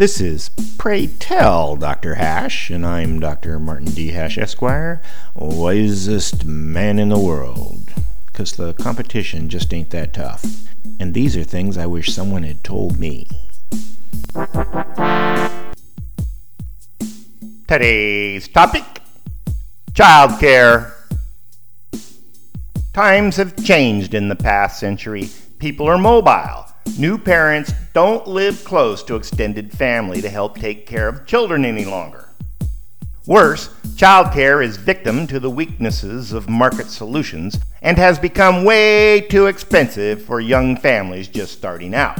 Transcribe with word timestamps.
This 0.00 0.18
is 0.18 0.48
Pray 0.78 1.08
Tell 1.08 1.76
Dr. 1.76 2.14
Hash, 2.14 2.70
and 2.70 2.86
I'm 2.86 3.20
Dr. 3.20 3.58
Martin 3.58 3.90
D. 3.90 4.12
Hash, 4.12 4.38
Esquire, 4.38 5.02
wisest 5.34 6.46
man 6.46 6.98
in 6.98 7.10
the 7.10 7.18
world. 7.18 7.92
Because 8.24 8.52
the 8.52 8.72
competition 8.72 9.50
just 9.50 9.74
ain't 9.74 9.90
that 9.90 10.14
tough. 10.14 10.42
And 10.98 11.12
these 11.12 11.36
are 11.36 11.44
things 11.44 11.76
I 11.76 11.84
wish 11.84 12.14
someone 12.14 12.44
had 12.44 12.64
told 12.64 12.98
me. 12.98 13.28
Today's 17.68 18.48
topic 18.48 18.84
childcare. 19.92 20.94
Times 22.94 23.36
have 23.36 23.62
changed 23.62 24.14
in 24.14 24.30
the 24.30 24.34
past 24.34 24.80
century. 24.80 25.28
People 25.58 25.86
are 25.86 25.98
mobile. 25.98 26.69
New 26.98 27.16
parents 27.16 27.72
don't 27.94 28.26
live 28.26 28.64
close 28.64 29.02
to 29.04 29.16
extended 29.16 29.72
family 29.72 30.20
to 30.20 30.28
help 30.28 30.58
take 30.58 30.86
care 30.86 31.08
of 31.08 31.26
children 31.26 31.64
any 31.64 31.84
longer. 31.84 32.28
Worse, 33.26 33.68
childcare 33.96 34.64
is 34.64 34.76
victim 34.76 35.26
to 35.26 35.38
the 35.38 35.50
weaknesses 35.50 36.32
of 36.32 36.48
market 36.48 36.86
solutions 36.88 37.58
and 37.82 37.96
has 37.96 38.18
become 38.18 38.64
way 38.64 39.20
too 39.20 39.46
expensive 39.46 40.22
for 40.22 40.40
young 40.40 40.76
families 40.76 41.28
just 41.28 41.52
starting 41.52 41.94
out. 41.94 42.18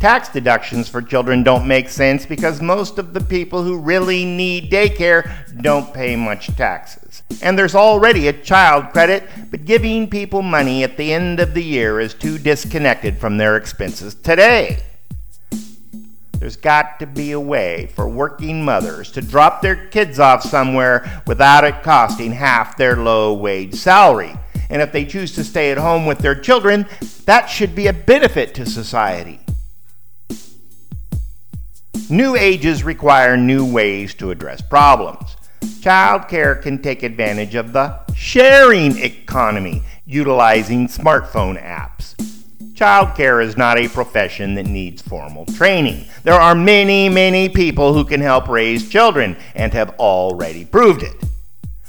Tax 0.00 0.30
deductions 0.30 0.88
for 0.88 1.02
children 1.02 1.42
don't 1.42 1.68
make 1.68 1.90
sense 1.90 2.24
because 2.24 2.62
most 2.62 2.96
of 2.96 3.12
the 3.12 3.20
people 3.20 3.62
who 3.62 3.78
really 3.78 4.24
need 4.24 4.72
daycare 4.72 5.30
don't 5.60 5.92
pay 5.92 6.16
much 6.16 6.46
taxes. 6.56 7.22
And 7.42 7.58
there's 7.58 7.74
already 7.74 8.26
a 8.26 8.32
child 8.32 8.92
credit, 8.92 9.28
but 9.50 9.66
giving 9.66 10.08
people 10.08 10.40
money 10.40 10.84
at 10.84 10.96
the 10.96 11.12
end 11.12 11.38
of 11.38 11.52
the 11.52 11.62
year 11.62 12.00
is 12.00 12.14
too 12.14 12.38
disconnected 12.38 13.18
from 13.18 13.36
their 13.36 13.58
expenses 13.58 14.14
today. 14.14 14.82
There's 16.38 16.56
got 16.56 16.98
to 17.00 17.06
be 17.06 17.32
a 17.32 17.40
way 17.40 17.90
for 17.94 18.08
working 18.08 18.64
mothers 18.64 19.12
to 19.12 19.20
drop 19.20 19.60
their 19.60 19.88
kids 19.88 20.18
off 20.18 20.42
somewhere 20.42 21.22
without 21.26 21.64
it 21.64 21.82
costing 21.82 22.32
half 22.32 22.78
their 22.78 22.96
low 22.96 23.34
wage 23.34 23.74
salary. 23.74 24.34
And 24.70 24.80
if 24.80 24.92
they 24.92 25.04
choose 25.04 25.34
to 25.34 25.44
stay 25.44 25.70
at 25.70 25.76
home 25.76 26.06
with 26.06 26.20
their 26.20 26.34
children, 26.34 26.86
that 27.26 27.50
should 27.50 27.74
be 27.74 27.86
a 27.86 27.92
benefit 27.92 28.54
to 28.54 28.64
society. 28.64 29.40
New 32.10 32.34
ages 32.34 32.82
require 32.82 33.36
new 33.36 33.64
ways 33.64 34.14
to 34.14 34.32
address 34.32 34.60
problems. 34.60 35.36
Childcare 35.60 36.60
can 36.60 36.82
take 36.82 37.04
advantage 37.04 37.54
of 37.54 37.72
the 37.72 38.00
sharing 38.16 38.98
economy, 38.98 39.84
utilizing 40.06 40.88
smartphone 40.88 41.56
apps. 41.62 42.16
Childcare 42.74 43.44
is 43.44 43.56
not 43.56 43.78
a 43.78 43.86
profession 43.86 44.56
that 44.56 44.66
needs 44.66 45.00
formal 45.00 45.46
training. 45.46 46.06
There 46.24 46.34
are 46.34 46.56
many, 46.56 47.08
many 47.08 47.48
people 47.48 47.94
who 47.94 48.04
can 48.04 48.20
help 48.20 48.48
raise 48.48 48.88
children 48.88 49.36
and 49.54 49.72
have 49.72 49.90
already 50.00 50.64
proved 50.64 51.04
it. 51.04 51.14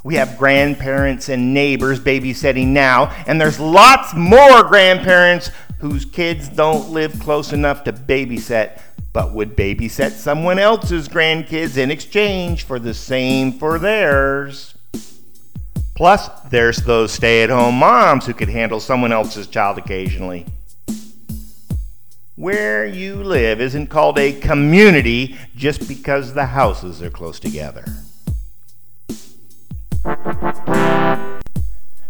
We 0.04 0.16
have 0.16 0.38
grandparents 0.38 1.30
and 1.30 1.52
neighbors 1.52 2.00
babysitting 2.00 2.68
now, 2.68 3.06
and 3.26 3.42
there's 3.42 3.60
lots 3.60 4.14
more 4.14 4.64
grandparents 4.64 5.50
whose 5.82 6.06
kids 6.06 6.48
don't 6.48 6.92
live 6.92 7.20
close 7.20 7.52
enough 7.52 7.84
to 7.84 7.92
babysit 7.92 8.80
but 9.14 9.34
would 9.34 9.58
babysit 9.58 10.12
someone 10.12 10.58
else's 10.58 11.10
grandkids 11.10 11.78
in 11.78 11.92
exchange 11.92 12.64
for 12.64 12.80
the 12.80 12.94
same 12.94 13.52
for 13.52 13.78
theirs. 13.78 14.76
Plus, 15.96 16.30
there's 16.50 16.78
those 16.78 17.12
stay 17.12 17.44
at 17.44 17.50
home 17.50 17.76
moms 17.76 18.26
who 18.26 18.34
could 18.34 18.50
handle 18.50 18.80
someone 18.80 19.12
else's 19.12 19.48
child 19.48 19.78
occasionally. 19.78 20.46
Where 22.36 22.86
you 22.86 23.16
live 23.16 23.59
isn't 23.59 23.88
called 23.88 24.18
a 24.18 24.32
community 24.32 25.36
just 25.56 25.88
because 25.88 26.34
the 26.34 26.46
houses 26.46 27.02
are 27.02 27.12
close 27.12 27.40
together. 27.40 27.86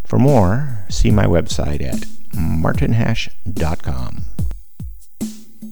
For 0.06 0.20
more, 0.20 0.86
see 0.90 1.10
my 1.10 1.26
website 1.26 1.82
at 1.82 2.06
martinhash.com. 2.36 4.26